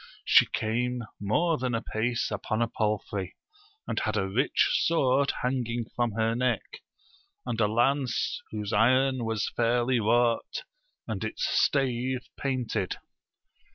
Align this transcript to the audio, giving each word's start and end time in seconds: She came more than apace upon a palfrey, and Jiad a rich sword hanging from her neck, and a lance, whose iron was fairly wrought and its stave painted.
She 0.25 0.47
came 0.47 1.03
more 1.19 1.59
than 1.59 1.75
apace 1.75 2.31
upon 2.31 2.59
a 2.63 2.67
palfrey, 2.67 3.35
and 3.87 3.99
Jiad 4.01 4.15
a 4.17 4.27
rich 4.27 4.67
sword 4.85 5.31
hanging 5.43 5.85
from 5.95 6.13
her 6.13 6.33
neck, 6.33 6.79
and 7.45 7.61
a 7.61 7.67
lance, 7.67 8.41
whose 8.49 8.73
iron 8.73 9.25
was 9.25 9.51
fairly 9.55 9.99
wrought 9.99 10.63
and 11.07 11.23
its 11.23 11.45
stave 11.47 12.27
painted. 12.35 12.95